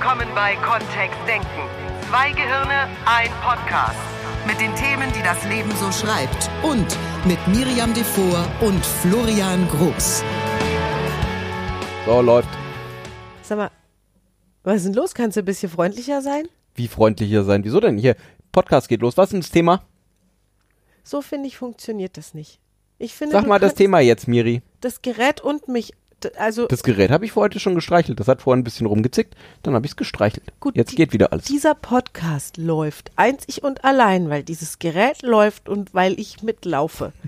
[0.00, 1.46] willkommen bei Kontext Denken.
[2.08, 3.98] Zwei Gehirne, ein Podcast.
[4.46, 6.48] Mit den Themen, die das Leben so schreibt.
[6.62, 6.96] Und
[7.26, 10.24] mit Miriam Devor und Florian Groß.
[12.06, 12.48] So, läuft.
[13.42, 13.70] Sag mal,
[14.62, 15.12] was ist denn los?
[15.12, 16.48] Kannst du ein bisschen freundlicher sein?
[16.74, 17.62] Wie freundlicher sein?
[17.62, 17.98] Wieso denn?
[17.98, 18.16] Hier,
[18.52, 19.18] Podcast geht los.
[19.18, 19.82] Was ist denn das Thema?
[21.04, 22.58] So finde ich, funktioniert das nicht.
[22.96, 24.62] Ich finde, Sag mal das Thema jetzt, Miri.
[24.80, 25.92] Das Gerät und mich,
[26.36, 28.18] also Das Gerät habe ich für heute schon gestreichelt.
[28.20, 29.34] Das hat vorhin ein bisschen rumgezickt.
[29.62, 30.44] Dann habe ich es gestreichelt.
[30.60, 31.44] Gut, jetzt die- geht wieder alles.
[31.46, 37.12] dieser Podcast läuft einzig und allein, weil dieses Gerät läuft und weil ich mitlaufe.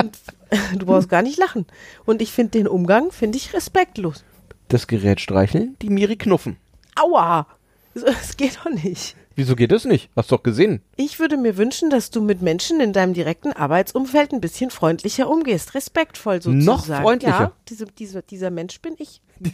[0.00, 0.18] Und
[0.80, 1.66] du brauchst gar nicht lachen.
[2.06, 4.24] Und ich finde den Umgang, finde ich respektlos.
[4.68, 6.56] Das Gerät streicheln, die Miri knuffen.
[6.96, 7.46] Aua!
[7.94, 9.14] Das geht doch nicht.
[9.34, 10.10] Wieso geht das nicht?
[10.16, 10.82] Hast doch gesehen.
[10.96, 15.28] Ich würde mir wünschen, dass du mit Menschen in deinem direkten Arbeitsumfeld ein bisschen freundlicher
[15.28, 16.64] umgehst, respektvoll sozusagen.
[16.64, 17.40] Noch freundlicher?
[17.40, 19.20] Ja, diese, diese, dieser Mensch bin ich.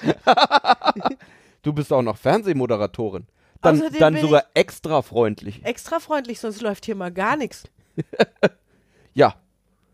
[1.62, 3.26] Du bist auch noch Fernsehmoderatorin.
[3.60, 5.64] Dann, Außerdem dann sogar extra freundlich.
[5.64, 7.64] Extra freundlich, sonst läuft hier mal gar nichts.
[9.12, 9.34] Ja.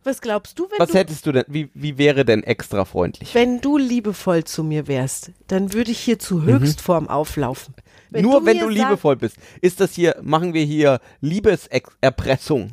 [0.07, 1.45] Was glaubst du, wenn Was du hättest du denn?
[1.49, 3.35] Wie, wie wäre denn extra freundlich?
[3.35, 7.75] wenn du liebevoll zu mir wärst, dann würde ich hier zu Höchstform auflaufen.
[8.11, 8.31] Wenn Mhm.
[8.31, 9.37] Nur wenn mir du liebevoll bist.
[9.61, 12.71] Ist das hier, machen wir hier Liebeserpressung?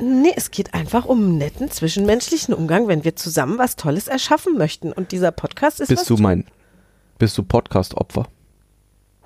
[0.00, 4.56] Nee, es geht einfach um einen netten zwischenmenschlichen Umgang, wenn wir zusammen was Tolles erschaffen
[4.56, 4.90] möchten.
[4.90, 6.46] Und dieser Podcast ist was Bist du mein,
[7.18, 8.26] bist du Podcast-Opfer?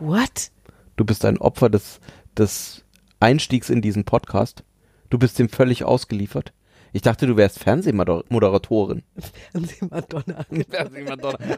[0.01, 0.51] What?
[0.97, 2.01] Du bist ein Opfer des,
[2.37, 2.83] des
[3.21, 4.65] Einstiegs in diesen Podcast.
[5.09, 6.53] Du bist dem völlig ausgeliefert.
[6.95, 9.03] Ich dachte, du wärst Fernsehmoderatorin.
[9.51, 10.47] Fernsehmadonna.
[10.71, 11.57] Fernsehmoderatorin.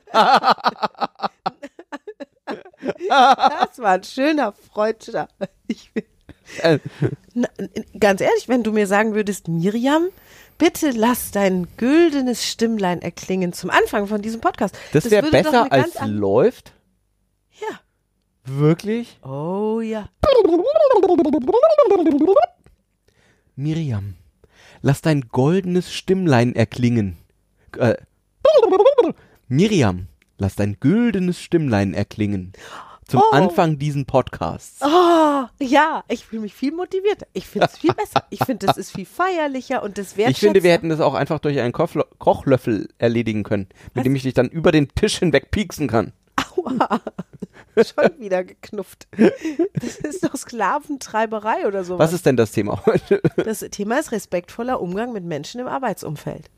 [2.89, 5.29] Das war ein schöner Freudscher.
[5.67, 5.93] Ich,
[6.63, 6.79] Äh,
[7.35, 7.49] Na,
[8.01, 10.09] ganz ehrlich, wenn du mir sagen würdest, Miriam,
[10.57, 14.75] bitte lass dein güldenes Stimmlein erklingen zum Anfang von diesem Podcast.
[14.95, 16.73] das wäre würde doch besser als läuft?
[17.61, 17.81] Ja.
[18.45, 19.19] Wirklich?
[19.23, 20.09] Oh ja.
[23.57, 24.15] Miriam,
[24.87, 27.17] lass dein goldenes Stimmlein erklingen.
[27.77, 27.97] Äh,
[29.49, 30.07] Miriam,
[30.39, 32.53] lass dein güldenes Stimmlein erklingen.
[33.09, 33.35] Zum Oh.
[33.35, 34.81] Anfang diesen Podcasts.
[34.83, 37.27] Oh, ja, ich fühle mich viel motivierter.
[37.33, 38.25] Ich finde es viel besser.
[38.31, 41.41] Ich finde, das ist viel feierlicher und das Ich finde, wir hätten das auch einfach
[41.41, 45.51] durch einen Kochlö Kochlöffel erledigen können, mit dem ich dich dann über den Tisch hinweg
[45.51, 46.13] pieksen kann.
[46.57, 47.01] Aua,
[47.85, 49.07] schon wieder geknufft.
[49.75, 52.09] Das ist doch Sklaventreiberei oder sowas.
[52.09, 53.21] Was ist denn das Thema heute?
[53.37, 56.51] Das Thema ist respektvoller Umgang mit Menschen im Arbeitsumfeld.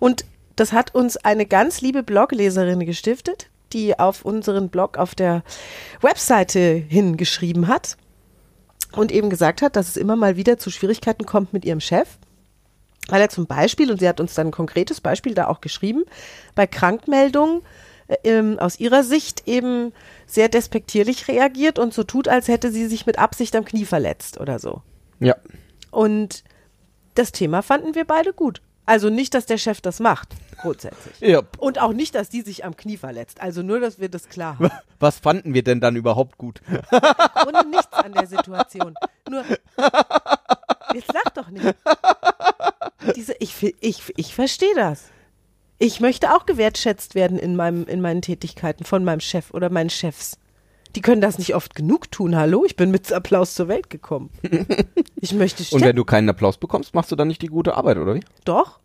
[0.00, 0.24] Und
[0.56, 5.42] das hat uns eine ganz liebe Blogleserin gestiftet, die auf unseren Blog auf der
[6.00, 7.96] Webseite hingeschrieben hat
[8.92, 12.18] und eben gesagt hat, dass es immer mal wieder zu Schwierigkeiten kommt mit ihrem Chef.
[13.08, 16.04] Weil er zum Beispiel, und sie hat uns dann ein konkretes Beispiel da auch geschrieben,
[16.54, 17.62] bei Krankmeldungen
[18.24, 19.92] ähm, aus ihrer Sicht eben
[20.26, 24.40] sehr despektierlich reagiert und so tut, als hätte sie sich mit Absicht am Knie verletzt
[24.40, 24.82] oder so.
[25.20, 25.36] Ja.
[25.90, 26.44] Und
[27.14, 28.62] das Thema fanden wir beide gut.
[28.84, 31.20] Also nicht, dass der Chef das macht, grundsätzlich.
[31.20, 31.42] ja.
[31.58, 33.40] Und auch nicht, dass die sich am Knie verletzt.
[33.40, 34.70] Also nur, dass wir das klar haben.
[34.98, 36.60] Was fanden wir denn dann überhaupt gut?
[37.46, 38.94] Und nichts an der Situation.
[39.30, 39.44] Nur,
[40.94, 41.74] jetzt lach doch nicht.
[43.14, 45.04] Diese, ich, ich, ich verstehe das.
[45.84, 49.90] Ich möchte auch gewertschätzt werden in, meinem, in meinen Tätigkeiten von meinem Chef oder meinen
[49.90, 50.38] Chefs.
[50.94, 52.36] Die können das nicht oft genug tun.
[52.36, 54.30] Hallo, ich bin mit Applaus zur Welt gekommen.
[55.16, 57.96] Ich möchte Und wenn du keinen Applaus bekommst, machst du dann nicht die gute Arbeit,
[57.96, 58.24] oder wie?
[58.44, 58.78] Doch.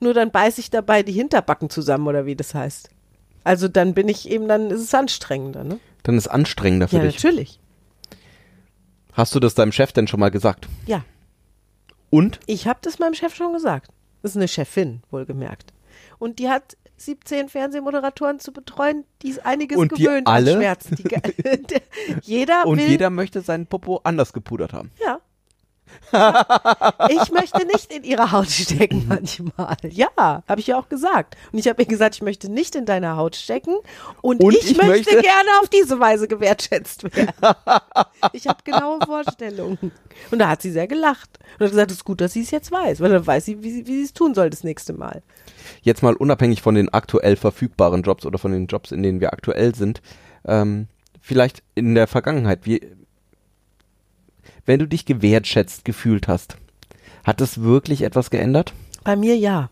[0.00, 2.90] Nur dann beiß ich dabei die Hinterbacken zusammen oder wie das heißt.
[3.44, 5.78] Also dann bin ich eben, dann ist es anstrengender, ne?
[6.02, 7.16] Dann ist es anstrengender für Ja, dich.
[7.22, 7.60] natürlich.
[9.12, 10.68] Hast du das deinem Chef denn schon mal gesagt?
[10.86, 11.02] Ja.
[12.10, 12.40] Und?
[12.46, 13.90] Ich habe das meinem Chef schon gesagt.
[14.22, 15.72] Das ist eine Chefin, wohlgemerkt.
[16.20, 20.52] Und die hat 17 Fernsehmoderatoren zu betreuen, die ist einiges Und die gewöhnt alle?
[20.52, 20.96] an Schmerzen.
[20.96, 21.80] Die,
[22.22, 24.92] jeder Und will, jeder möchte seinen Popo anders gepudert haben.
[25.02, 25.18] Ja.
[27.08, 29.76] ich möchte nicht in ihre Haut stecken manchmal.
[29.90, 31.36] Ja, habe ich ja auch gesagt.
[31.52, 33.76] Und ich habe ihr gesagt, ich möchte nicht in deine Haut stecken
[34.20, 37.32] und, Und ich, ich möchte, möchte- gerne auf diese Weise gewertschätzt werden.
[38.32, 39.92] ich habe genaue Vorstellungen.
[40.30, 42.50] Und da hat sie sehr gelacht und hat gesagt, es ist gut, dass sie es
[42.50, 45.22] jetzt weiß, weil dann weiß sie, wie sie wie es tun soll das nächste Mal.
[45.82, 49.32] Jetzt mal unabhängig von den aktuell verfügbaren Jobs oder von den Jobs, in denen wir
[49.32, 50.02] aktuell sind,
[50.44, 50.88] ähm,
[51.20, 52.80] vielleicht in der Vergangenheit, wie,
[54.70, 56.56] wenn du dich gewertschätzt gefühlt hast,
[57.24, 58.72] hat das wirklich etwas geändert?
[59.02, 59.68] Bei mir ja.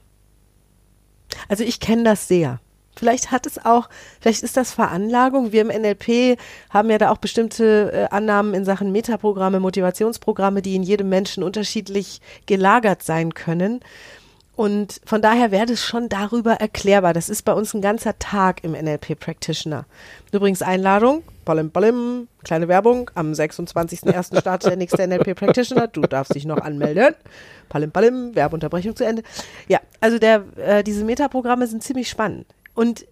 [1.49, 2.59] Also ich kenne das sehr.
[2.97, 3.89] Vielleicht hat es auch,
[4.21, 5.53] vielleicht ist das Veranlagung.
[5.53, 6.37] Wir im NLP
[6.71, 11.45] haben ja da auch bestimmte äh, Annahmen in Sachen Metaprogramme, Motivationsprogramme, die in jedem Menschen
[11.45, 13.79] unterschiedlich gelagert sein können.
[14.57, 17.13] Und von daher wäre das schon darüber erklärbar.
[17.13, 19.85] Das ist bei uns ein ganzer Tag im NLP Practitioner.
[20.33, 23.11] Übrigens Einladung, Ballim, ballim, kleine Werbung.
[23.15, 24.39] Am 26.01.
[24.41, 25.87] startet der nächste NLP Practitioner.
[25.89, 27.15] Du darfst dich noch anmelden.
[27.71, 29.23] Palim, palim, Werbeunterbrechung zu Ende.
[29.67, 32.45] Ja, also der, äh, diese Metaprogramme sind ziemlich spannend.
[32.75, 33.07] Und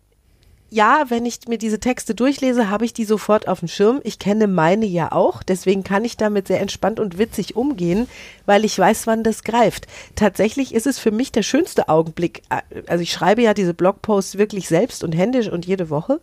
[0.68, 4.00] ja, wenn ich mir diese Texte durchlese, habe ich die sofort auf dem Schirm.
[4.04, 8.06] Ich kenne meine ja auch, deswegen kann ich damit sehr entspannt und witzig umgehen,
[8.44, 9.86] weil ich weiß, wann das greift.
[10.14, 12.42] Tatsächlich ist es für mich der schönste Augenblick.
[12.50, 16.20] äh, Also ich schreibe ja diese Blogposts wirklich selbst und händisch und jede Woche.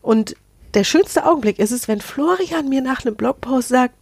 [0.00, 0.36] Und
[0.74, 3.94] der schönste Augenblick ist es, wenn Florian mir nach einem Blogpost sagt,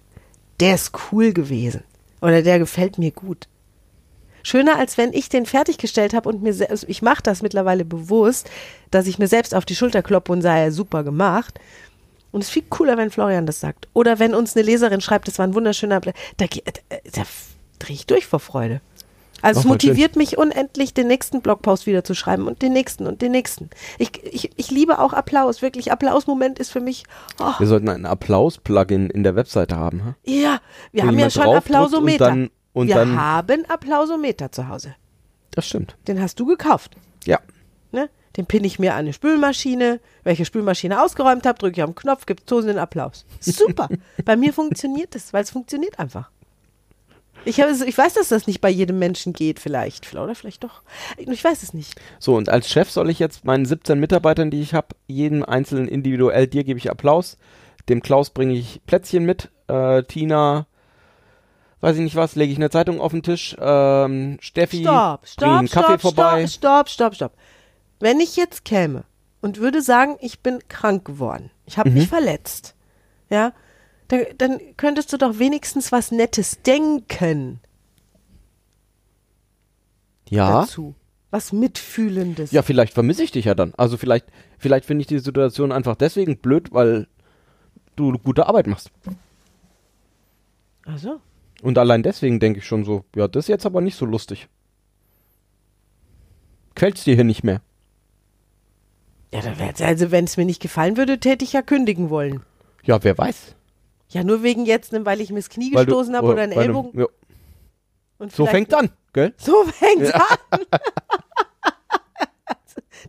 [0.60, 1.84] der ist cool gewesen
[2.20, 3.48] oder der gefällt mir gut.
[4.44, 8.50] Schöner, als wenn ich den fertiggestellt habe und mir selbst, ich mache das mittlerweile bewusst,
[8.90, 11.60] dass ich mir selbst auf die Schulter kloppe und sage, super gemacht.
[12.32, 13.88] Und es ist viel cooler, wenn Florian das sagt.
[13.92, 17.22] Oder wenn uns eine Leserin schreibt, das war ein wunderschöner, Bla- da, da, da
[17.78, 18.80] drehe ich durch vor Freude.
[19.42, 19.72] Also es Ach, schön.
[19.72, 23.68] motiviert mich unendlich, den nächsten Blogpost wieder zu schreiben und den nächsten und den nächsten.
[23.98, 25.90] Ich, ich, ich liebe auch Applaus, wirklich.
[25.90, 27.04] Applausmoment ist für mich,
[27.40, 30.04] oh, Wir sollten ein Applaus-Plugin in der Webseite haben.
[30.04, 30.14] Ha?
[30.24, 30.60] ja,
[30.92, 32.26] wir Wo haben ja schon Applausometer.
[32.26, 34.94] Und dann, und wir dann, haben Applausometer zu Hause.
[35.50, 35.96] das stimmt.
[36.06, 36.96] Den hast du gekauft.
[37.24, 37.40] Ja.
[37.90, 38.08] Ne?
[38.36, 40.00] Den pinne ich mir an eine Spülmaschine.
[40.22, 43.26] Welche Spülmaschine ausgeräumt habe, drücke ich auf den Knopf, gibt tosenden Applaus.
[43.40, 43.88] Super.
[44.24, 46.30] bei mir funktioniert das, weil es funktioniert einfach.
[47.44, 50.12] Ich, habe, es- ich weiß, dass das nicht bei jedem Menschen geht, vielleicht.
[50.14, 50.82] Oder vielleicht doch.
[51.16, 51.94] Ich weiß es nicht.
[52.18, 55.88] So, und als Chef soll ich jetzt meinen 17 Mitarbeitern, die ich habe, jedem einzelnen
[55.88, 57.36] individuell, dir gebe ich Applaus,
[57.88, 60.66] dem Klaus bringe ich Plätzchen mit, äh, Tina,
[61.80, 65.48] weiß ich nicht was, lege ich eine Zeitung auf den Tisch, ähm, Steffi, Stopp, stopp,
[65.48, 66.46] einen Kaffee stopp, vorbei.
[66.46, 67.32] stopp, stopp, stopp, stopp.
[67.98, 69.04] Wenn ich jetzt käme
[69.40, 71.96] und würde sagen, ich bin krank geworden, ich habe Mhm.
[71.96, 72.76] mich verletzt,
[73.30, 73.52] ja,
[74.12, 77.60] dann, dann könntest du doch wenigstens was Nettes denken
[80.28, 80.60] Ja.
[80.60, 80.94] dazu.
[81.30, 82.52] Was Mitfühlendes.
[82.52, 83.72] Ja, vielleicht vermisse ich dich ja dann.
[83.78, 84.26] Also vielleicht,
[84.58, 87.06] vielleicht finde ich die Situation einfach deswegen blöd, weil
[87.96, 88.90] du gute Arbeit machst.
[90.84, 91.20] Also,
[91.62, 94.48] Und allein deswegen denke ich schon so, ja, das ist jetzt aber nicht so lustig.
[96.74, 97.62] Quält's dir hier nicht mehr?
[99.32, 99.40] ja,
[99.86, 102.42] also wenn es mir nicht gefallen würde, täte ich ja kündigen wollen.
[102.84, 103.54] Ja, wer weiß.
[104.12, 106.52] Ja, nur wegen jetzt, ne, weil ich mir das Knie Weil gestoßen habe oder einen
[106.54, 107.00] weil du- Ellbogen.
[107.00, 107.06] ja,
[108.18, 109.32] und so fängt's an, gell?
[109.36, 110.22] So fängt's an.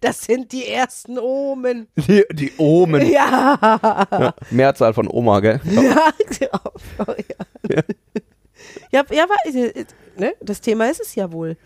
[0.01, 1.87] Das sind die ersten Omen.
[1.95, 3.09] Die, die Omen.
[3.09, 3.57] Ja.
[4.11, 5.61] Ja, Mehrzahl von Oma, gell?
[5.65, 6.11] Ja,
[6.51, 7.13] oh,
[7.69, 7.81] ja.
[8.91, 9.85] ja, ja, aber, äh,
[10.17, 11.57] ne, das Thema ist es ja wohl.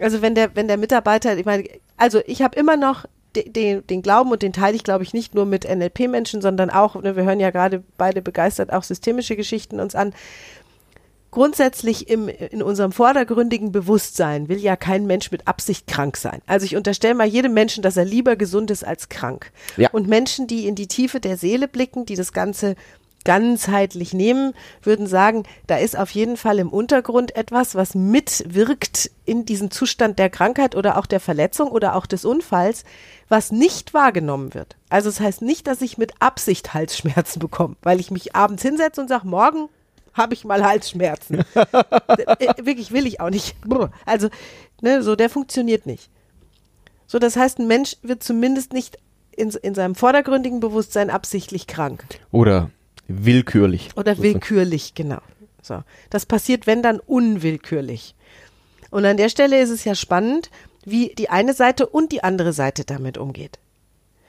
[0.00, 3.06] Also wenn der, wenn der Mitarbeiter, ich meine, also ich habe immer noch
[3.36, 6.70] de, de, den Glauben und den teile ich, glaube ich, nicht nur mit NLP-Menschen, sondern
[6.70, 10.14] auch, ne, wir hören ja gerade beide begeistert auch systemische Geschichten uns an.
[11.30, 16.40] Grundsätzlich im, in unserem vordergründigen Bewusstsein will ja kein Mensch mit Absicht krank sein.
[16.46, 19.52] Also ich unterstelle mal jedem Menschen, dass er lieber gesund ist als krank.
[19.76, 19.90] Ja.
[19.90, 22.74] Und Menschen, die in die Tiefe der Seele blicken, die das Ganze
[23.26, 29.44] ganzheitlich nehmen, würden sagen, da ist auf jeden Fall im Untergrund etwas, was mitwirkt in
[29.44, 32.84] diesen Zustand der Krankheit oder auch der Verletzung oder auch des Unfalls,
[33.28, 34.76] was nicht wahrgenommen wird.
[34.88, 38.62] Also es das heißt nicht, dass ich mit Absicht Halsschmerzen bekomme, weil ich mich abends
[38.62, 39.68] hinsetze und sage, morgen
[40.14, 41.44] habe ich mal Halsschmerzen.
[41.54, 43.56] äh, wirklich will ich auch nicht.
[44.06, 44.28] Also,
[44.80, 46.10] ne, so der funktioniert nicht.
[47.08, 48.98] So, das heißt, ein Mensch wird zumindest nicht
[49.32, 52.04] in, in seinem vordergründigen Bewusstsein absichtlich krank.
[52.30, 52.70] Oder
[53.08, 53.90] willkürlich.
[53.96, 55.20] Oder willkürlich, genau.
[55.62, 55.82] So.
[56.10, 58.14] Das passiert, wenn dann unwillkürlich.
[58.90, 60.50] Und an der Stelle ist es ja spannend,
[60.84, 63.58] wie die eine Seite und die andere Seite damit umgeht.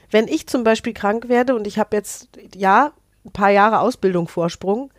[0.09, 2.93] Wenn ich zum Beispiel krank werde und ich habe jetzt, ja,
[3.25, 4.91] ein paar Jahre Ausbildung Vorsprung,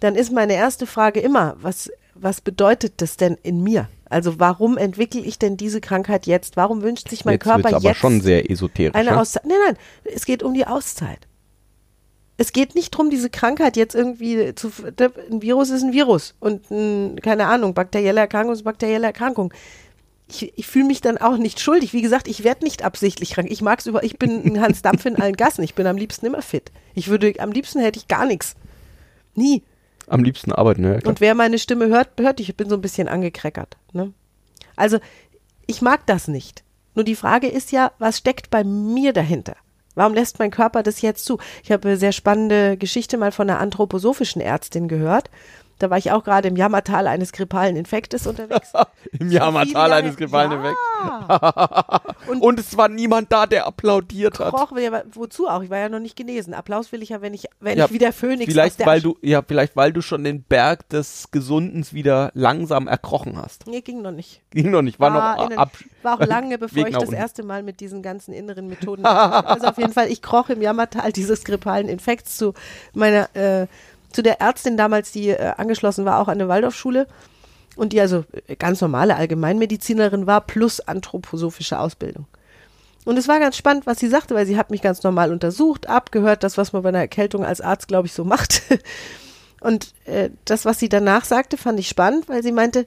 [0.00, 3.88] dann ist meine erste Frage immer, was, was bedeutet das denn in mir?
[4.08, 6.56] Also warum entwickle ich denn diese Krankheit jetzt?
[6.56, 8.94] Warum wünscht sich mein Jetzt Körper aber jetzt schon sehr esoterisch.
[8.94, 9.20] eine ne?
[9.20, 9.44] Auszeit.
[9.44, 11.27] Nein, nein, es geht um die Auszeit.
[12.40, 14.70] Es geht nicht darum, diese Krankheit jetzt irgendwie zu.
[15.30, 19.52] Ein Virus ist ein Virus und ein, keine Ahnung, bakterielle Erkrankung ist bakterielle Erkrankung.
[20.30, 21.92] Ich, ich fühle mich dann auch nicht schuldig.
[21.92, 23.50] Wie gesagt, ich werde nicht absichtlich krank.
[23.50, 24.04] Ich mag's über.
[24.04, 25.64] Ich bin ein Hans Dampf in allen Gassen.
[25.64, 26.70] Ich bin am liebsten immer fit.
[26.94, 28.54] Ich würde, am liebsten hätte ich gar nichts.
[29.34, 29.64] Nie.
[30.06, 31.08] Am liebsten arbeiten, ja, klar.
[31.08, 33.76] Und wer meine Stimme hört, hört, ich bin so ein bisschen angekreckert.
[33.92, 34.12] Ne?
[34.76, 34.98] Also,
[35.66, 36.62] ich mag das nicht.
[36.94, 39.56] Nur die Frage ist ja, was steckt bei mir dahinter?
[39.98, 41.38] Warum lässt mein Körper das jetzt zu?
[41.64, 45.28] Ich habe eine sehr spannende Geschichte mal von einer anthroposophischen Ärztin gehört,
[45.78, 48.72] Da war ich auch gerade im Jammertal eines grippalen Infektes unterwegs.
[49.18, 50.56] Im Jammertal eines grippalen ja.
[50.58, 50.80] Infekts.
[52.28, 54.52] Und- Und es war niemand da, der applaudiert hat.
[54.52, 54.72] Kroch,
[55.12, 55.62] wozu auch?
[55.62, 56.52] Ich war ja noch nicht genesen.
[56.54, 59.16] Applaus will ich ja, wenn ich, wenn Ja, ich wie der Phönix Vielleicht weil du,
[59.22, 63.66] ja, vielleicht weil du schon den Berg des Gesundens wieder langsam erkrochen hast.
[63.66, 64.42] Nee, ging noch nicht.
[64.50, 65.70] Ging noch nicht, war noch innen- ab.
[66.02, 69.06] war auch lange, bevor ich das erste Mal mit diesen ganzen inneren Methoden.
[69.06, 72.54] also auf jeden Fall, ich kroch im Jammertal dieses grippalen Infekts zu
[72.94, 73.66] meiner, äh,
[74.12, 77.06] zu der Ärztin damals, die äh, angeschlossen war, auch an der Waldorfschule
[77.76, 82.26] und die also äh, ganz normale Allgemeinmedizinerin war, plus anthroposophische Ausbildung.
[83.04, 85.88] Und es war ganz spannend, was sie sagte, weil sie hat mich ganz normal untersucht,
[85.88, 88.62] abgehört, das, was man bei einer Erkältung als Arzt, glaube ich, so macht.
[89.60, 92.86] Und äh, das, was sie danach sagte, fand ich spannend, weil sie meinte,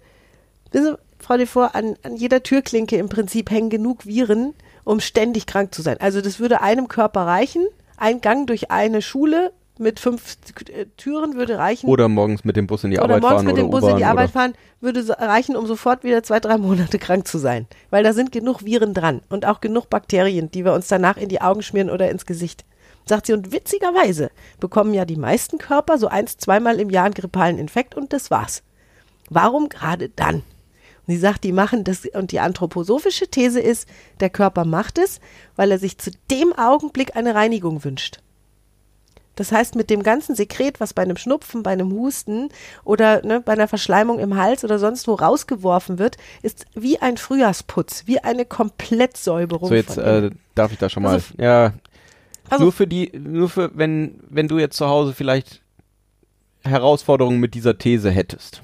[0.72, 5.46] wissen Sie, Frau Devor, an, an jeder Türklinke im Prinzip hängen genug Viren, um ständig
[5.46, 5.98] krank zu sein.
[6.00, 7.66] Also das würde einem Körper reichen.
[7.98, 9.52] Ein Gang durch eine Schule
[9.82, 10.38] mit fünf
[10.70, 11.88] äh, Türen würde reichen.
[11.88, 13.90] Oder morgens mit dem Bus in die Oder Arbeit morgens fahren mit oder dem Bus
[13.90, 17.38] in die Arbeit oder fahren, würde reichen, um sofort wieder zwei, drei Monate krank zu
[17.38, 17.68] sein.
[17.90, 21.30] Weil da sind genug Viren dran und auch genug Bakterien, die wir uns danach in
[21.30, 22.64] die Augen schmieren oder ins Gesicht.
[23.06, 27.14] Sagt sie, und witzigerweise bekommen ja die meisten Körper so eins, zweimal im Jahr einen
[27.16, 28.64] grippalen Infekt und das war's.
[29.30, 30.44] Warum gerade dann?
[31.08, 33.88] Und sie sagt, die machen das, und die anthroposophische These ist,
[34.20, 35.20] der Körper macht es,
[35.56, 38.20] weil er sich zu dem Augenblick eine Reinigung wünscht.
[39.42, 42.50] Das heißt, mit dem ganzen Sekret, was bei einem Schnupfen, bei einem Husten
[42.84, 47.18] oder ne, bei einer Verschleimung im Hals oder sonst wo rausgeworfen wird, ist wie ein
[47.18, 49.70] Frühjahrsputz, wie eine Komplettsäuberung.
[49.70, 51.14] So, jetzt äh, darf ich da schon mal.
[51.14, 51.74] Also- ja,
[52.52, 55.64] Also- nur für die, nur für, wenn, wenn du jetzt zu Hause vielleicht
[56.64, 58.62] Herausforderungen mit dieser These hättest.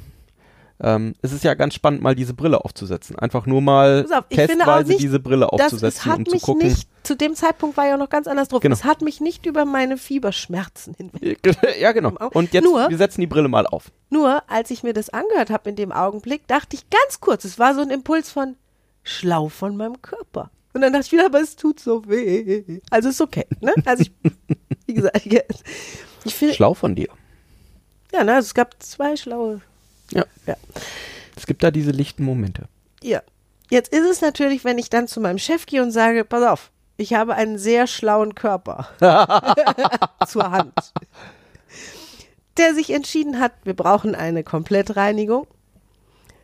[0.80, 3.18] Ähm, es ist ja ganz spannend, mal diese Brille aufzusetzen.
[3.18, 6.68] Einfach nur mal auf, testweise nicht, diese Brille aufzusetzen, hat um zu gucken.
[6.68, 8.62] nicht, zu dem Zeitpunkt war ja noch ganz anders drauf.
[8.62, 8.74] Genau.
[8.74, 11.40] Es hat mich nicht über meine Fieberschmerzen hinweg.
[11.80, 12.14] ja, genau.
[12.32, 13.92] Und jetzt, Nur- wir setzen die Brille mal auf.
[14.12, 17.58] Nur, als ich mir das angehört habe in dem Augenblick, dachte ich ganz kurz, es
[17.58, 18.56] war so ein Impuls von
[19.02, 20.52] schlau von meinem Körper.
[20.74, 22.82] Und dann dachte ich wieder, aber es tut so weh.
[22.92, 23.48] Also ist okay.
[23.62, 23.74] Ne?
[23.86, 24.12] Also ich,
[24.86, 25.42] wie gesagt, ich,
[26.24, 27.08] ich finde, Schlau von dir.
[28.14, 29.62] ja, ne, also es gab zwei schlaue.
[30.12, 30.26] Ja.
[30.46, 30.56] Ja.
[31.36, 32.64] Es gibt da diese lichten Momente.
[33.04, 33.22] Ja.
[33.70, 36.72] Jetzt ist es natürlich, wenn ich dann zu meinem Chef gehe und sage, pass auf,
[36.96, 38.88] ich habe einen sehr schlauen Körper
[40.28, 40.74] zur Hand,
[42.58, 45.48] der sich entschieden hat, wir brauchen eine Komplettreinigung.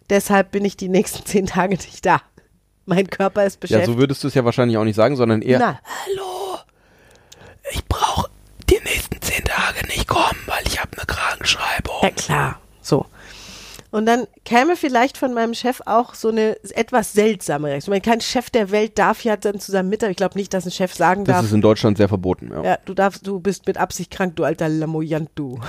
[0.10, 2.22] Deshalb bin ich die nächsten zehn Tage nicht da.
[2.86, 3.86] Mein Körper ist Ja, beschäftigt.
[3.94, 6.60] so würdest du es ja wahrscheinlich auch nicht sagen, sondern eher, Na, hallo,
[7.72, 8.30] ich brauche
[8.70, 11.96] die nächsten zehn Tage nicht kommen, weil ich habe eine Krankenschreibung.
[12.02, 13.06] ja klar, so.
[13.94, 17.94] Und dann käme vielleicht von meinem Chef auch so eine etwas seltsame Reaktion.
[17.94, 20.66] Ich meine, kein Chef der Welt darf ja dann zusammen mit, ich glaube nicht, dass
[20.66, 22.50] ein Chef sagen Das darf, ist in Deutschland sehr verboten.
[22.52, 22.64] Ja.
[22.64, 25.60] Ja, du darfst, du bist mit Absicht krank, du alter Lamoyant, du.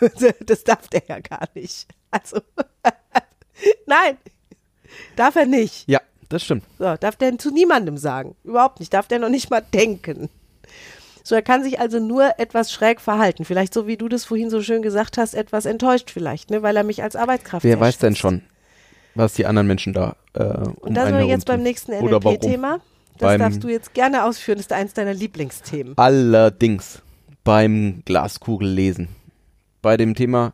[0.46, 1.88] das darf der ja gar nicht.
[2.12, 2.40] Also,
[3.86, 4.16] nein,
[5.16, 5.88] darf er nicht.
[5.88, 6.62] ja, das stimmt.
[6.78, 8.36] So, darf der zu niemandem sagen.
[8.44, 8.94] Überhaupt nicht.
[8.94, 10.30] Darf der noch nicht mal denken.
[11.26, 13.44] So, er kann sich also nur etwas schräg verhalten.
[13.44, 16.76] Vielleicht so, wie du das vorhin so schön gesagt hast, etwas enttäuscht vielleicht, ne, weil
[16.76, 18.42] er mich als Arbeitskraft Wer weiß denn schon,
[19.16, 21.90] was die anderen Menschen da äh, um Und da sind wir jetzt beim nächsten.
[21.98, 22.78] NLP-Thema.
[23.18, 24.58] Das darfst du jetzt gerne ausführen.
[24.58, 25.94] Das ist eins deiner Lieblingsthemen.
[25.96, 27.02] Allerdings
[27.42, 29.08] beim Glaskugel lesen.
[29.82, 30.52] Bei dem Thema,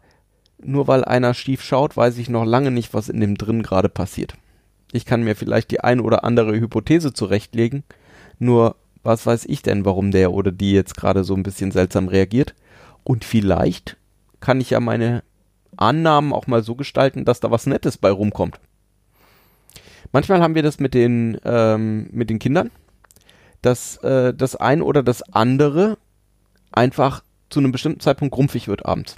[0.59, 3.91] nur weil einer schief schaut, weiß ich noch lange nicht, was in dem drin gerade
[3.91, 4.37] passiert.
[4.91, 7.85] Ich kann mir vielleicht die ein oder andere Hypothese zurechtlegen,
[8.39, 12.09] nur was weiß ich denn, warum der oder die jetzt gerade so ein bisschen seltsam
[12.09, 12.55] reagiert.
[13.05, 13.97] Und vielleicht
[14.41, 15.23] kann ich ja meine
[15.77, 18.61] Annahmen auch mal so gestalten, dass da was Nettes bei rumkommt.
[20.13, 22.71] Manchmal haben wir das mit den, ähm, mit den Kindern,
[23.63, 25.97] dass äh, das ein oder das andere
[26.71, 29.17] einfach zu einem bestimmten Zeitpunkt grumpfig wird abends.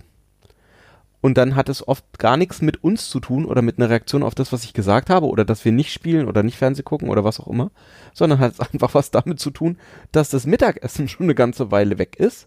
[1.25, 4.23] Und dann hat es oft gar nichts mit uns zu tun oder mit einer Reaktion
[4.23, 7.09] auf das, was ich gesagt habe oder dass wir nicht spielen oder nicht Fernseh gucken
[7.09, 7.71] oder was auch immer,
[8.13, 9.79] sondern hat es einfach was damit zu tun,
[10.13, 12.47] dass das Mittagessen schon eine ganze Weile weg ist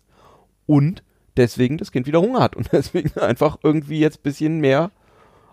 [0.68, 1.02] und
[1.38, 4.92] deswegen das Kind wieder Hunger hat und deswegen einfach irgendwie jetzt bisschen mehr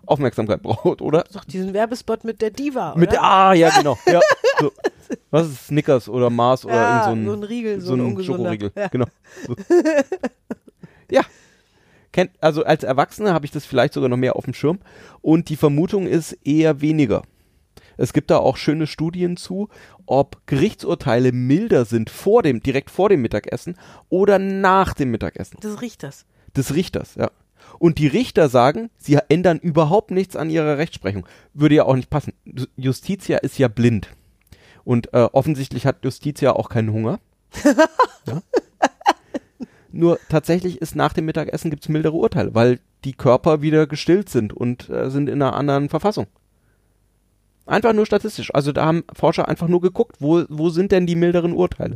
[0.05, 1.23] Aufmerksamkeit braucht, oder?
[1.33, 2.99] Doch diesen Werbespot mit der Diva, oder?
[2.99, 3.97] Mit der, ah, ja, genau.
[4.05, 4.19] Ja,
[4.59, 4.71] so.
[5.31, 8.51] Was ist Snickers oder Mars oder Ja, so ein, so ein Riegel, so ein ungesunder.
[8.53, 8.71] Schokoriegel.
[8.75, 8.87] Ja.
[8.89, 9.07] Genau.
[9.47, 9.55] So.
[11.09, 11.23] ja.
[12.15, 14.79] Kennt, also als Erwachsener habe ich das vielleicht sogar noch mehr auf dem Schirm
[15.21, 17.23] und die Vermutung ist eher weniger.
[17.97, 19.67] Es gibt da auch schöne Studien zu,
[20.05, 23.75] ob Gerichtsurteile milder sind vor dem, direkt vor dem Mittagessen
[24.07, 26.25] oder nach dem Mittagessen Das riecht das.
[26.55, 27.31] des Richters, ja.
[27.79, 31.27] Und die Richter sagen, sie ändern überhaupt nichts an ihrer Rechtsprechung.
[31.53, 32.31] Würde ja auch nicht passen.
[32.77, 34.07] Justitia ist ja blind.
[34.85, 37.19] Und äh, offensichtlich hat Justitia auch keinen Hunger.
[38.25, 38.41] ja.
[39.95, 44.51] Nur tatsächlich ist nach dem Mittagessen gibt's mildere Urteile, weil die Körper wieder gestillt sind
[44.51, 46.27] und äh, sind in einer anderen Verfassung.
[47.65, 48.53] Einfach nur statistisch.
[48.53, 51.95] Also da haben Forscher einfach nur geguckt, wo, wo sind denn die milderen Urteile?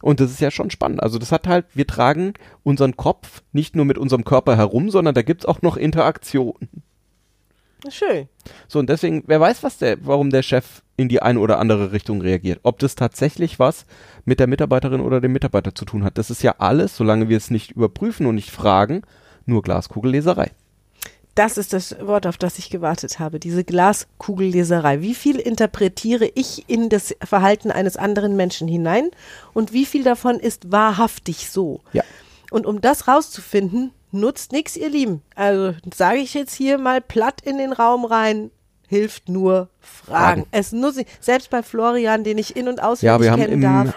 [0.00, 1.02] Und das ist ja schon spannend.
[1.02, 5.14] Also das hat halt, wir tragen unseren Kopf nicht nur mit unserem Körper herum, sondern
[5.14, 6.82] da gibt's auch noch Interaktionen.
[7.88, 8.28] Schön.
[8.68, 11.92] So, und deswegen, wer weiß, was der, warum der Chef in die eine oder andere
[11.92, 12.60] Richtung reagiert.
[12.62, 13.86] Ob das tatsächlich was
[14.24, 16.18] mit der Mitarbeiterin oder dem Mitarbeiter zu tun hat.
[16.18, 19.02] Das ist ja alles, solange wir es nicht überprüfen und nicht fragen,
[19.46, 20.50] nur Glaskugelleserei.
[21.34, 23.40] Das ist das Wort, auf das ich gewartet habe.
[23.40, 25.00] Diese Glaskugelleserei.
[25.00, 29.10] Wie viel interpretiere ich in das Verhalten eines anderen Menschen hinein
[29.54, 31.80] und wie viel davon ist wahrhaftig so?
[31.94, 32.04] Ja.
[32.50, 35.22] Und um das rauszufinden, nutzt nichts, ihr Lieben.
[35.34, 38.50] Also sage ich jetzt hier mal platt in den Raum rein,
[38.86, 40.42] hilft nur Fragen.
[40.42, 40.46] Fragen.
[40.50, 41.24] Es nutzt nicht.
[41.24, 43.94] Selbst bei Florian, den ich in- und Ja, auswendig haben kennen darf,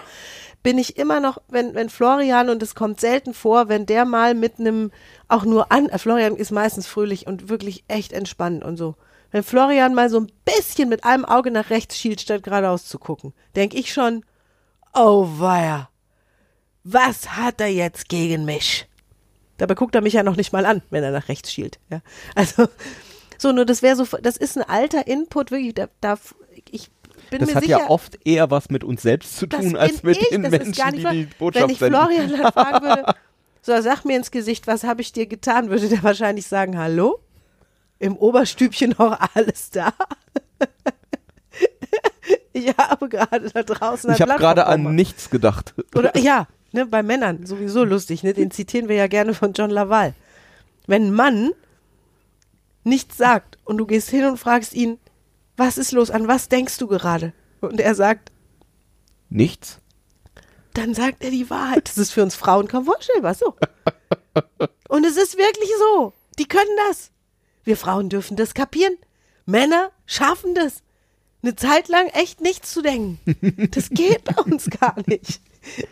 [0.62, 4.34] bin ich immer noch, wenn, wenn Florian, und es kommt selten vor, wenn der mal
[4.34, 4.90] mit einem,
[5.28, 8.96] auch nur an, äh, Florian ist meistens fröhlich und wirklich echt entspannt und so.
[9.30, 12.98] Wenn Florian mal so ein bisschen mit einem Auge nach rechts schielt, statt geradeaus zu
[12.98, 14.24] gucken, denke ich schon,
[14.94, 15.88] oh weia,
[16.82, 18.88] was hat er jetzt gegen mich?
[19.58, 21.78] Dabei guckt er mich ja noch nicht mal an, wenn er nach rechts schielt.
[21.90, 22.00] Ja.
[22.34, 22.68] Also,
[23.38, 26.18] so, nur das wäre so, das ist ein alter Input, wirklich, da, da
[26.70, 26.90] ich
[27.30, 30.02] bin Das mir hat sicher, ja oft eher was mit uns selbst zu tun, als
[30.02, 31.12] mit ich, den Menschen, die wahr.
[31.12, 32.00] die Wenn Botschaft ich senden.
[32.00, 33.14] Florian dann fragen würde,
[33.62, 37.20] so sag mir ins Gesicht, was habe ich dir getan, würde der wahrscheinlich sagen, hallo?
[37.98, 39.92] Im Oberstübchen noch alles da?
[42.52, 45.74] ich habe gerade da draußen ein Ich habe gerade an nichts gedacht.
[45.94, 48.34] Oder ja, ne, bei Männern sowieso lustig, ne?
[48.34, 50.14] Den zitieren wir ja gerne von John Laval.
[50.86, 51.52] Wenn ein Mann
[52.84, 54.98] nichts sagt und du gehst hin und fragst ihn,
[55.56, 57.32] was ist los, an was denkst du gerade?
[57.60, 58.30] Und er sagt,
[59.28, 59.80] Nichts?
[60.74, 61.88] dann sagt er die Wahrheit.
[61.88, 63.54] Das ist für uns Frauen kaum vorstellbar, so.
[64.88, 66.12] Und es ist wirklich so.
[66.38, 67.10] Die können das.
[67.64, 68.96] Wir Frauen dürfen das kapieren.
[69.46, 70.82] Männer schaffen das.
[71.42, 73.18] Eine Zeit lang echt nichts zu denken.
[73.70, 75.40] Das geht bei uns gar nicht.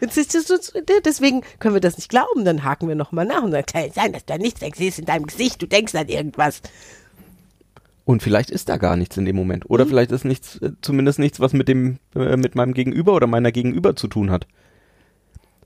[0.01, 0.57] So,
[1.05, 2.45] deswegen können wir das nicht glauben.
[2.45, 5.27] Dann haken wir nochmal nach und sagen, kann sein, dass da nichts siehst in deinem
[5.27, 5.61] Gesicht.
[5.63, 6.61] Du denkst an irgendwas.
[8.05, 9.65] Und vielleicht ist da gar nichts in dem Moment.
[9.65, 9.71] Mhm.
[9.71, 13.27] Oder vielleicht ist nichts, äh, zumindest nichts, was mit dem, äh, mit meinem Gegenüber oder
[13.27, 14.47] meiner Gegenüber zu tun hat.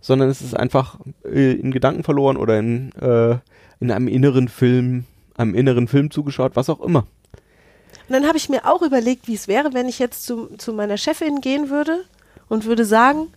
[0.00, 3.38] Sondern es ist einfach äh, in Gedanken verloren oder in, äh,
[3.80, 5.04] in einem inneren Film,
[5.36, 7.06] einem inneren Film zugeschaut, was auch immer.
[8.08, 10.72] Und dann habe ich mir auch überlegt, wie es wäre, wenn ich jetzt zu, zu
[10.72, 12.04] meiner Chefin gehen würde
[12.48, 13.28] und würde sagen,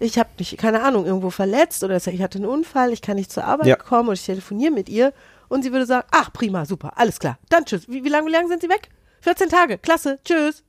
[0.00, 3.32] ich habe mich, keine Ahnung, irgendwo verletzt oder ich hatte einen Unfall, ich kann nicht
[3.32, 3.76] zur Arbeit Ja.
[3.76, 5.12] kommen und ich telefoniere mit ihr
[5.48, 7.88] und sie würde sagen, ach prima, super, alles klar, dann tschüss.
[7.88, 8.88] Wie, wie lange wie lang sind Sie weg?
[9.22, 10.62] 14 Tage, klasse, tschüss.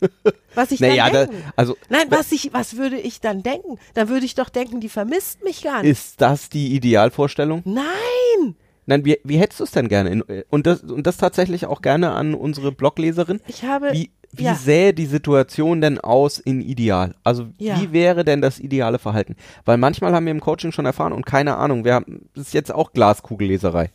[0.54, 1.52] Was ich Naja, dann da, denken?
[1.56, 3.78] also Nein, was, ich, was würde ich dann denken?
[3.94, 5.90] Dann würde ich doch denken, die vermisst mich gar nicht.
[5.92, 7.62] ist das die Idealvorstellung?
[7.64, 8.56] Nein,
[8.86, 10.10] Nein, wie, wie hättest du es denn gerne?
[10.10, 13.40] In, äh, und, das, und das tatsächlich auch gerne an unsere Blogleserin.
[13.46, 14.54] ich habe, Wie, wie ja.
[14.54, 17.14] sähe die Situation denn aus in ideal?
[17.24, 17.80] Also Ja.
[17.80, 19.36] wie wäre denn das ideale Verhalten?
[19.64, 22.54] Weil manchmal haben wir im Coaching schon erfahren und keine Ahnung, wir haben, das ist
[22.54, 23.90] jetzt auch Glaskugelleserei.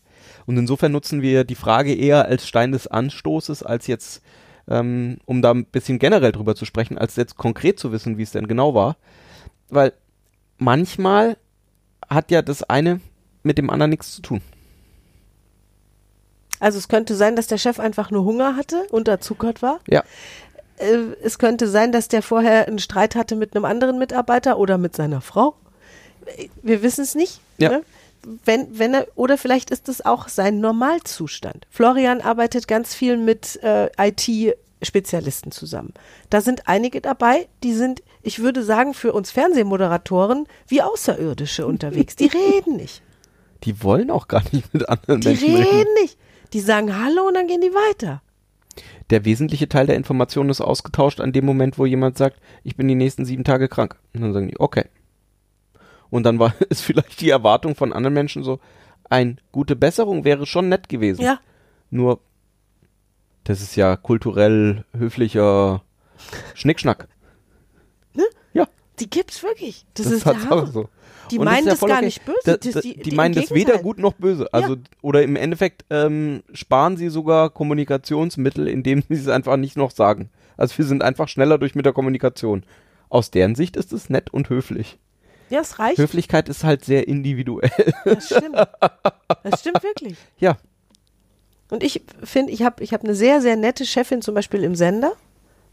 [0.46, 4.22] Und insofern nutzen wir die Frage eher als Stein des Anstoßes, als jetzt,
[4.68, 8.24] ähm, um da ein bisschen generell drüber zu sprechen, als jetzt konkret zu wissen, wie
[8.24, 8.98] es denn genau war.
[9.70, 9.94] Weil
[10.58, 11.38] manchmal
[12.10, 13.00] hat ja das eine
[13.44, 14.42] mit dem anderen nichts zu tun.
[16.60, 19.80] Also es könnte sein, dass der Chef einfach nur Hunger hatte, unterzuckert war.
[19.88, 20.04] Ja.
[20.78, 24.78] äh, es könnte sein, dass der vorher einen Streit hatte mit einem anderen Mitarbeiter oder
[24.78, 25.56] mit seiner Frau.
[26.62, 27.42] Wir wissen es nicht.
[27.58, 27.70] Ja.
[27.70, 27.82] Ne?
[28.44, 31.66] Wenn, wenn er, oder vielleicht ist es auch sein Normalzustand.
[31.72, 35.94] Florian arbeitet ganz viel mit äh, IT-Spezialisten zusammen.
[36.30, 42.16] Da sind einige dabei, die sind, ich würde sagen, für uns Fernsehmoderatoren wie Außerirdische unterwegs.
[42.18, 43.02] Die reden nicht.
[43.64, 45.94] Die wollen auch gar nicht mit anderen Die Menschen reden reden.
[46.02, 46.18] nicht.
[46.54, 48.22] Die sagen Hallo und dann gehen die weiter.
[49.10, 52.88] Der wesentliche Teil der Information ist ausgetauscht an dem Moment, wo jemand sagt, ich bin
[52.88, 53.96] die nächsten sieben Tage krank.
[54.14, 54.86] Und dann sagen die, okay.
[56.10, 58.60] Und dann war ist vielleicht die Erwartung von anderen Menschen so,
[59.10, 61.22] eine gute Besserung wäre schon nett gewesen.
[61.22, 61.40] Ja.
[61.90, 62.20] Nur,
[63.44, 65.82] das ist ja kulturell höflicher
[66.54, 67.08] Schnickschnack.
[69.00, 69.86] Ja, Die gibt's wirklich.
[69.94, 70.68] Das, das ist Hammer.
[70.68, 70.90] so.
[71.32, 72.06] Die Und meinen ist ja das gar okay.
[72.06, 72.38] nicht böse.
[72.46, 74.52] Da, Das- da, die- die, meinen das weder gut noch böse.
[74.52, 79.92] Also, oder im Endeffekt ähm, sparen sie sogar Kommunikationsmittel, indem sie es einfach nicht noch
[79.92, 80.30] sagen.
[80.58, 82.64] Also wir sind einfach schneller durch mit der Kommunikation.
[83.10, 84.98] Aus deren Sicht ist es nett und höflich.
[85.50, 85.98] Ja, es reicht.
[85.98, 87.72] Höflichkeit ist halt sehr individuell.
[88.06, 88.56] Das stimmt.
[89.44, 90.16] Das stimmt wirklich.
[90.40, 90.58] ja,
[91.72, 94.76] Und ich finde, ich habe ich hab eine sehr, sehr nette Chefin zum Beispiel im
[94.76, 95.14] Sender.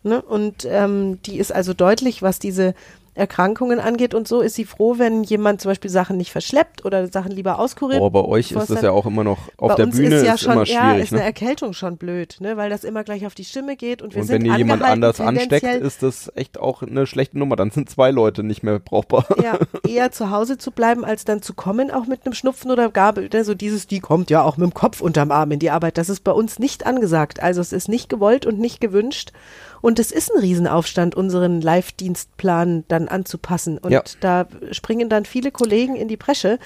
[0.03, 0.23] Ne?
[0.23, 2.75] Und ähm, die ist also deutlich, was diese
[3.17, 7.09] Erkrankungen angeht und so, ist sie froh, wenn jemand zum Beispiel Sachen nicht verschleppt oder
[7.09, 8.01] Sachen lieber auskuriert.
[8.01, 10.35] Aber bei euch ist das ja auch immer noch, auf der uns Bühne ist, ja
[10.35, 11.05] ist schon, immer ja, schwierig.
[11.05, 11.27] ist eine ne?
[11.27, 12.57] Erkältung schon blöd, ne?
[12.59, 14.83] weil das immer gleich auf die Stimme geht und wir Und sind wenn dir jemand
[14.83, 17.57] anders ansteckt, ist das echt auch eine schlechte Nummer.
[17.57, 19.27] Dann sind zwei Leute nicht mehr brauchbar.
[19.43, 22.91] ja, eher zu Hause zu bleiben, als dann zu kommen, auch mit einem Schnupfen oder
[22.91, 23.31] Gabel.
[23.33, 23.45] Ne?
[23.45, 25.97] So dieses, die kommt ja auch mit dem Kopf unterm Arm in die Arbeit.
[25.97, 27.43] Das ist bei uns nicht angesagt.
[27.43, 29.33] Also es ist nicht gewollt und nicht gewünscht.
[29.81, 33.79] Und es ist ein Riesenaufstand, unseren Live-Dienstplan dann anzupassen.
[33.79, 34.03] Und Ja.
[34.21, 36.59] da springen dann viele Kollegen in die Bresche.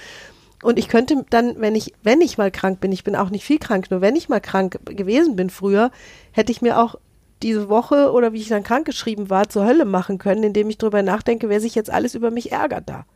[0.62, 3.44] Und ich könnte dann, wenn ich, wenn ich mal krank bin, ich bin auch nicht
[3.44, 5.90] viel krank, nur wenn ich mal krank gewesen bin früher,
[6.32, 6.96] hätte ich mir auch
[7.42, 11.02] diese Woche oder wie ich dann krankgeschrieben war, zur Hölle machen können, indem ich drüber
[11.02, 13.06] nachdenke, wer sich jetzt alles über mich ärgert da.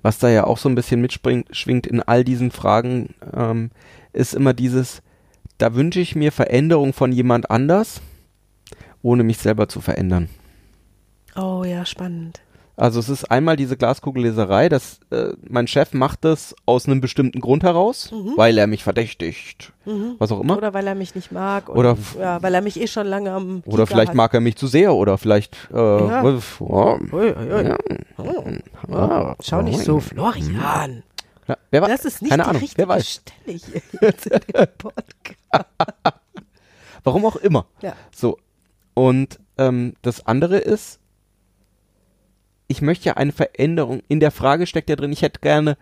[0.00, 3.70] Was da ja auch so ein bisschen mitspringt, schwingt in all diesen Fragen, ähm,
[4.14, 5.02] ist immer dieses,
[5.58, 8.00] da wünsche ich mir Veränderung von jemand anders,
[9.02, 10.30] ohne mich selber zu verändern.
[11.36, 12.40] Oh ja, spannend.
[12.80, 17.40] Also es ist einmal diese Glaskugelleserei, dass äh, mein Chef macht das aus einem bestimmten
[17.40, 20.56] Grund heraus, weil er mich verdächtigt, was auch immer.
[20.56, 21.68] Oder weil er mich nicht mag.
[21.70, 24.14] Oder- ja, weil er mich eh schon lange am Oder vielleicht hat.
[24.14, 26.22] mag er mich zu sehr oder vielleicht äh, Ja.
[26.60, 26.98] oh,
[28.88, 29.98] Oh, ah, schau nicht so.
[30.00, 31.02] Florian.
[31.48, 31.88] Ja, wer weiß?
[31.90, 33.08] Das ist nicht Keine die Ahnung, richtige wer weiß.
[33.08, 35.68] Stelle hier jetzt in dem Podcast.
[37.04, 37.66] Warum auch immer.
[37.82, 37.94] Ja.
[38.14, 38.38] So.
[38.94, 41.00] Und ähm, das andere ist,
[42.68, 44.02] ich möchte ja eine Veränderung.
[44.08, 45.76] In der Frage steckt ja drin, ich hätte gerne,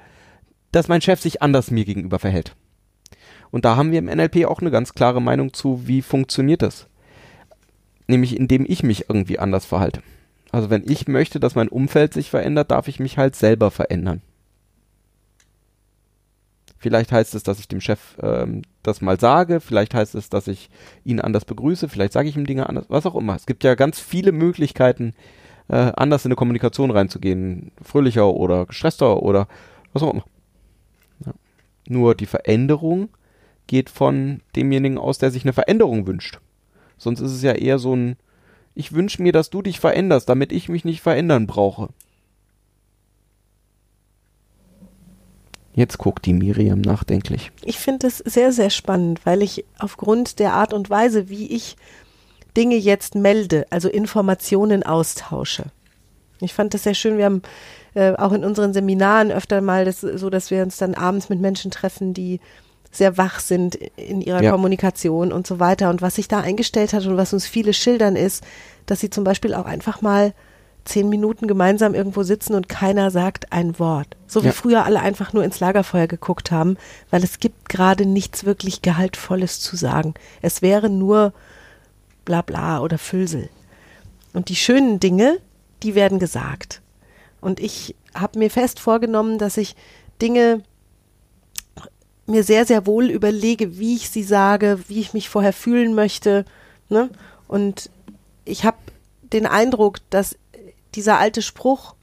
[0.73, 2.55] dass mein Chef sich anders mir gegenüber verhält.
[3.51, 6.87] Und da haben wir im NLP auch eine ganz klare Meinung zu, wie funktioniert das.
[8.07, 10.01] Nämlich indem ich mich irgendwie anders verhalte.
[10.53, 14.23] Also wenn ich möchte, dass mein Umfeld sich verändert, darf ich mich halt selber verändern.
[16.79, 20.47] Vielleicht heißt es, dass ich dem Chef ähm, das mal sage, vielleicht heißt es, dass
[20.47, 20.71] ich
[21.05, 23.35] ihn anders begrüße, vielleicht sage ich ihm Dinge anders, was auch immer.
[23.35, 25.15] Es gibt ja ganz viele Möglichkeiten,
[25.69, 29.49] äh, anders in eine Kommunikation reinzugehen, fröhlicher oder gestresster oder
[29.93, 30.25] was auch immer.
[31.25, 31.33] Ja.
[31.89, 33.09] Nur die Veränderung
[33.67, 36.41] geht von demjenigen aus, der sich eine Veränderung wünscht.
[36.99, 38.17] Sonst ist es ja eher so ein,
[38.75, 41.89] ich wünsche mir, dass du dich veränderst, damit ich mich nicht verändern brauche.
[45.75, 47.53] Jetzt guckt die Miriam nachdenklich.
[47.63, 51.77] Ich finde es sehr, sehr spannend, weil ich aufgrund der Art und Weise, wie ich
[52.57, 55.65] Dinge jetzt melde, also Informationen austausche.
[56.41, 57.19] Ich fand das sehr schön.
[57.19, 57.43] Wir haben
[57.95, 61.41] äh, auch in unseren Seminaren öfter mal das so, dass wir uns dann abends mit
[61.41, 62.41] Menschen treffen, die
[62.91, 64.51] sehr wach sind in ihrer Ja.
[64.53, 65.91] Kommunikation und so weiter.
[65.91, 68.43] Und was sich da eingestellt hat und was uns viele schildern ist,
[68.87, 70.33] dass sie zum Beispiel auch einfach mal
[70.85, 74.17] zehn Minuten gemeinsam irgendwo sitzen und keiner sagt ein Wort.
[74.27, 74.53] So wie Ja.
[74.53, 76.77] früher alle einfach nur ins Lagerfeuer geguckt haben,
[77.11, 80.15] weil es gibt gerade nichts wirklich Gehaltvolles zu sagen.
[80.43, 81.33] Es wäre nur
[82.27, 83.49] bla bla oder Füllsel.
[84.35, 85.39] Und die schönen Dinge,
[85.83, 86.83] die werden gesagt.
[87.41, 89.75] Und ich habe mir fest vorgenommen, dass ich
[90.21, 90.63] Dinge
[92.27, 96.45] mir sehr, sehr wohl überlege, wie ich sie sage, wie ich mich vorher fühlen möchte.
[96.91, 97.09] Ne?
[97.49, 97.89] Und
[98.45, 98.77] ich habe
[99.23, 100.37] den Eindruck, dass
[100.95, 101.96] dieser alte Spruch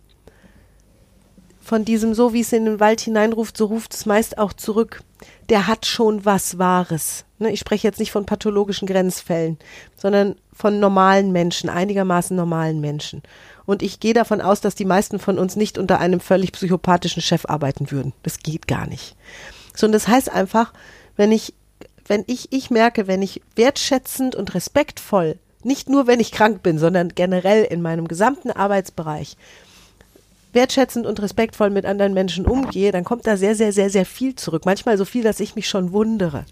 [1.63, 5.02] von diesem so, wie es in den Wald hineinruft, so ruft es meist auch zurück,
[5.49, 7.26] der hat schon was Wahres.
[7.39, 7.52] Ne?
[7.52, 9.58] Ich spreche jetzt nicht von pathologischen Grenzfällen,
[9.95, 13.23] sondern von normalen Menschen, einigermaßen normalen Menschen.
[13.65, 17.21] Und ich gehe davon aus, dass die meisten von uns nicht unter einem völlig psychopathischen
[17.21, 18.13] Chef arbeiten würden.
[18.23, 19.15] Das geht gar nicht.
[19.73, 20.73] So, und das heißt einfach,
[21.15, 21.54] wenn ich,
[22.06, 26.78] wenn ich, ich merke, wenn ich wertschätzend und respektvoll, nicht nur wenn ich krank bin,
[26.78, 29.38] sondern generell in meinem gesamten Arbeitsbereich,
[30.54, 34.36] wertschätzend und respektvoll mit anderen Menschen umgehe, dann kommt da sehr, sehr, sehr, sehr viel
[34.36, 34.66] zurück.
[34.66, 36.46] Manchmal so viel, dass ich mich schon wundere.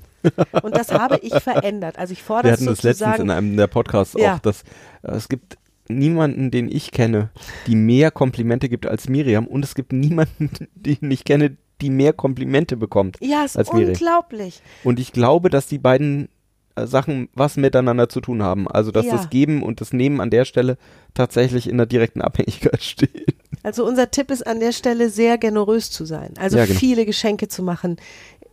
[0.62, 1.98] Und das habe ich verändert.
[1.98, 4.36] Also ich fordere Wir hatten das letztens in einem der Podcasts Ja.
[4.36, 4.62] auch, dass
[5.04, 7.30] äh, es gibt niemanden, den ich kenne,
[7.68, 12.14] die mehr Komplimente gibt als Miriam und es gibt niemanden, den ich kenne, die mehr
[12.14, 13.90] Komplimente bekommt ja, ist als Miriam.
[13.90, 14.62] unglaublich.
[14.84, 16.30] Und ich glaube, dass die beiden
[16.76, 18.68] Sachen was miteinander zu tun haben.
[18.68, 19.14] Also, dass Ja.
[19.14, 20.78] das Geben und das Nehmen an der Stelle
[21.14, 23.26] tatsächlich in einer direkten Abhängigkeit stehen.
[23.64, 26.34] Also unser Tipp ist an der Stelle sehr generös zu sein.
[26.38, 26.80] Also Ja, genau.
[26.80, 27.98] viele Geschenke zu machen.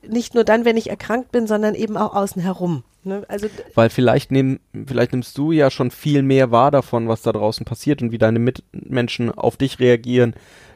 [0.07, 2.83] Nicht nur dann, wenn ich erkrankt bin, sondern eben auch außen herum.
[3.04, 3.24] Ne?
[3.28, 7.33] Also Weil vielleicht, nehm, vielleicht nimmst du ja schon viel mehr wahr davon, was da
[7.33, 10.35] draußen passiert und wie deine Mitmenschen auf dich reagieren,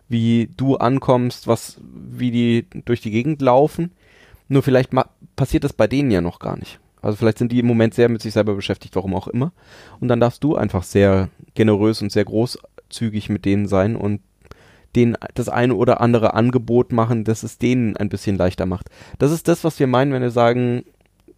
[0.09, 3.93] wie du ankommst, was, wie die durch die Gegend laufen.
[4.49, 4.91] Nur vielleicht
[5.37, 6.79] passiert das bei denen ja noch gar nicht.
[7.03, 9.53] Also vielleicht sind die im Moment sehr mit sich selber beschäftigt, warum auch immer.
[10.01, 14.21] Und dann darfst du einfach sehr generös und sehr großzügig mit denen sein und
[14.95, 18.89] denen das eine oder andere Angebot machen, das es denen ein bisschen leichter macht.
[19.19, 20.85] Das ist das, was wir meinen, wenn wir sagen,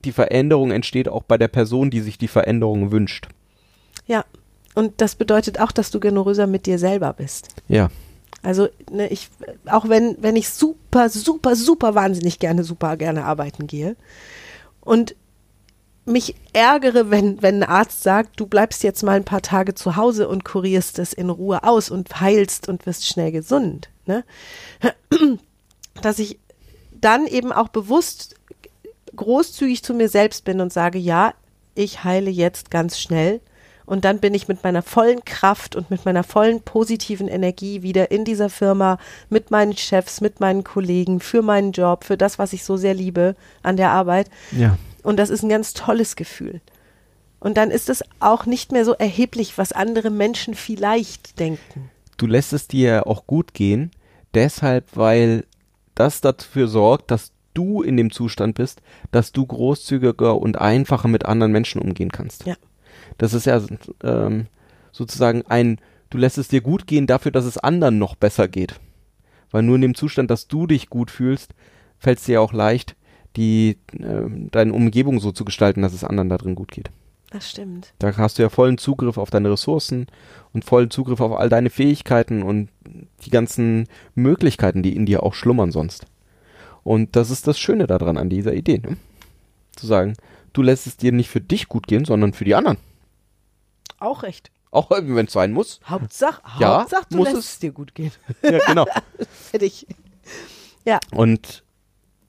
[0.05, 3.29] die Veränderung entsteht auch bei der Person, die sich die Veränderung wünscht.
[4.07, 4.25] ja,
[4.75, 7.49] Und das bedeutet auch, dass du generöser mit dir selber bist.
[7.69, 7.91] Ja.
[8.43, 9.31] Also ne, ich,
[9.67, 13.97] auch wenn, wenn ich super, super, super wahnsinnig gerne, super gerne arbeiten gehe
[14.83, 15.17] und
[16.07, 19.97] mich ärgere, wenn, wenn ein Arzt sagt, du bleibst jetzt mal ein paar Tage zu
[19.97, 23.89] Hause und kurierst es in Ruhe aus und heilst und wirst schnell gesund.
[24.07, 24.25] Ne?
[26.03, 26.39] Dass ich
[26.93, 28.37] dann eben auch bewusst
[29.17, 31.35] großzügig zu mir selbst bin und sage, ja,
[31.75, 33.41] ich heile jetzt ganz schnell
[33.87, 38.11] und dann bin ich mit meiner vollen Kraft und mit meiner vollen positiven Energie wieder
[38.11, 42.53] in dieser Firma mit meinen Chefs, mit meinen Kollegen, für meinen Job, für das, was
[42.53, 44.31] ich so sehr liebe an der Arbeit.
[44.53, 44.79] Ja.
[45.05, 46.61] Und das ist ein ganz tolles Gefühl.
[47.39, 51.91] Und dann ist es auch nicht mehr so erheblich, was andere Menschen vielleicht denken.
[52.17, 53.91] Du lässt es dir auch gut gehen,
[54.33, 55.45] deshalb, weil
[55.95, 58.81] das dafür sorgt, dass du in dem Zustand bist,
[59.13, 62.47] dass du großzügiger und einfacher mit anderen Menschen umgehen kannst.
[62.47, 62.57] Ja.
[63.19, 63.61] Das ist ja
[64.03, 64.47] ähm,
[64.91, 65.79] sozusagen ein,
[66.11, 68.81] du lässt es dir gut gehen dafür, dass es anderen noch besser geht.
[69.51, 71.55] Weil nur in dem Zustand, dass du dich gut fühlst,
[71.99, 72.97] fällt es dir auch leicht,
[73.37, 76.91] die, äh, deine Umgebung so zu gestalten, dass es anderen da drin gut geht.
[77.31, 77.93] Das stimmt.
[77.99, 80.07] Da hast du ja vollen Zugriff auf deine Ressourcen
[80.53, 82.69] und vollen Zugriff auf all deine Fähigkeiten und
[83.25, 86.07] die ganzen Möglichkeiten, die in dir auch schlummern sonst.
[86.85, 88.99] Und das ist das Schöne daran an dieser Idee, ne?
[89.75, 90.15] Zu sagen,
[90.53, 92.79] du lässt es dir nicht für dich gut gehen, sondern für die anderen.
[93.99, 94.53] Auch recht.
[94.71, 95.81] Auch wenn es sein muss.
[95.87, 97.59] Hauptsache, Ja, Hauptsache du muss lässt es.
[97.59, 98.13] dir gut gehen.
[98.43, 98.87] Ja, genau.
[99.51, 99.87] Fertig.
[100.85, 101.64] Ja, Und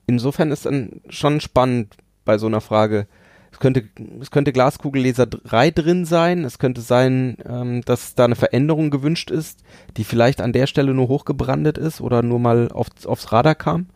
[0.08, 3.08] insofern ist dann schon spannend bei so einer Frage.
[3.52, 3.86] Es könnte,
[4.20, 6.44] es könnte Glaskugelleserei drin sein.
[6.44, 9.64] Es könnte sein, ähm, dass da eine Veränderung gewünscht ist,
[9.96, 13.88] die vielleicht an der Stelle nur hochgebrandet ist oder nur mal auf, aufs Radar kam.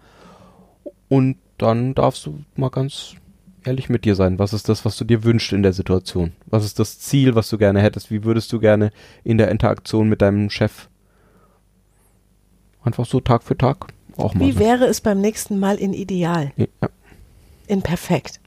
[1.09, 3.15] Und dann darfst du mal ganz
[3.65, 4.39] ehrlich mit dir sein.
[4.39, 6.31] Was ist das, was du dir wünschst in der Situation?
[6.45, 8.11] Was ist das Ziel, was du gerne hättest?
[8.11, 8.91] Wie würdest du gerne
[9.23, 10.87] in der Interaktion mit deinem Chef
[12.81, 13.87] einfach so Tag für Tag
[14.19, 14.59] auch mal wie so.
[14.59, 16.67] wäre es beim nächsten Mal in Ideal, Ja.
[17.67, 18.39] in Perfekt?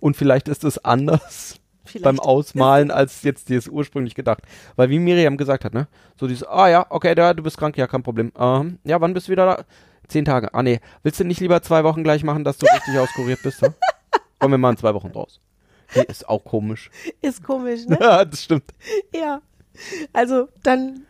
[0.00, 2.04] Und vielleicht ist es anders Vielleicht.
[2.04, 4.42] beim Ausmalen, als jetzt dir es ursprünglich gedacht.
[4.76, 5.88] Weil wie Miriam gesagt hat, ne?
[6.20, 8.30] So dieses, ah ja, okay, da, du bist krank, ja, kein Problem.
[8.38, 9.64] Ähm, ja, wann bist du wieder da?
[10.06, 10.54] Zehn Tage.
[10.54, 13.60] Ah nee, willst du nicht lieber zwei Wochen gleich machen, dass du richtig auskuriert bist?
[13.60, 13.74] Ja?
[14.38, 15.40] Kommen wir mal in zwei Wochen raus.
[15.94, 16.90] Nee, ist auch komisch.
[17.22, 17.98] Ist komisch, ne?
[18.00, 18.64] Ja, das stimmt.
[19.14, 19.40] ja.
[20.12, 21.02] Also, dann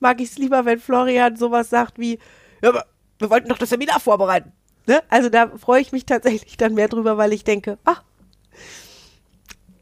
[0.00, 2.18] mag ich es lieber, wenn Florian sowas sagt wie,
[2.62, 2.86] ja, aber
[3.20, 4.52] wir wollten doch das Seminar vorbereiten.
[4.86, 5.02] Ne?
[5.08, 8.02] Also da freue ich mich tatsächlich dann mehr drüber, weil ich denke, ach,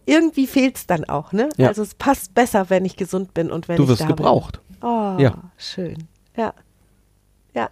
[0.07, 1.48] irgendwie fehlt es dann auch, ne?
[1.57, 1.68] Ja.
[1.68, 4.61] Also es passt besser, wenn ich gesund bin und wenn Du ich wirst da gebraucht.
[4.81, 4.88] bin.
[4.88, 5.51] Oh, Ja.
[5.57, 6.09] schön.
[6.37, 6.55] Ja.
[7.55, 7.70] Ja.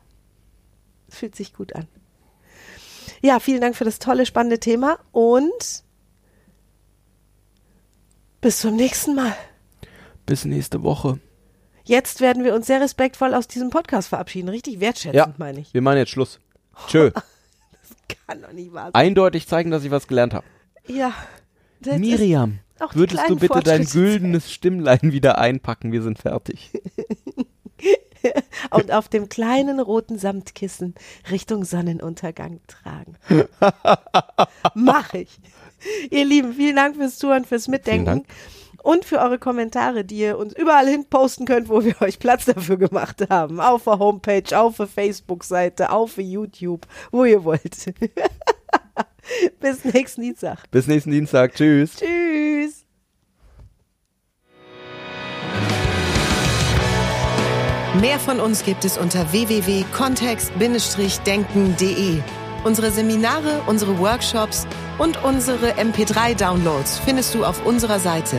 [1.09, 1.87] Es fühlt sich gut an.
[3.23, 5.83] Ja, vielen Dank für das tolle, spannende Thema und
[8.41, 9.35] bis zum nächsten Mal.
[10.27, 11.19] Bis nächste Woche.
[11.87, 14.49] Jetzt werden wir uns sehr respektvoll aus diesem Podcast verabschieden.
[14.49, 15.73] Richtig wertschätzend, Ja, meine ich.
[15.73, 16.41] wir machen jetzt Schluss.
[16.89, 17.11] Tschö.
[18.27, 18.95] Kann doch nicht wahr sein.
[18.95, 20.45] Eindeutig zeigen, dass ich was gelernt habe.
[20.89, 21.13] Ja.
[21.81, 22.59] Das Miriam,
[22.93, 25.93] würdest du bitte dein güldenes Stimmlein wieder einpacken?
[25.93, 26.71] Wir sind fertig.
[28.71, 30.95] Und auf dem kleinen roten Samtkissen
[31.31, 33.17] Richtung Sonnenuntergang tragen.
[34.75, 35.39] Mach ich.
[36.11, 38.25] Ihr Lieben, vielen Dank fürs Zuhören, fürs Mitdenken.
[38.87, 42.45] Und für eure Kommentare, die ihr uns überall hin posten könnt, wo wir euch Platz
[42.45, 43.61] dafür gemacht haben.
[43.61, 47.65] Auf der Homepage, auf der Facebook-Seite, auf der YouTube, wo ihr wollt.
[49.61, 50.71] Bis nächsten Dienstag.
[50.71, 51.57] Bis nächsten Dienstag.
[51.57, 51.97] Tschüss.
[51.97, 52.85] Tschüss.
[58.01, 62.21] Mehr von uns gibt es unter www.kontext-denken.de.
[62.63, 64.65] Unsere Seminare, unsere Workshops
[64.99, 68.39] und unsere MP3-Downloads findest du auf unserer Seite.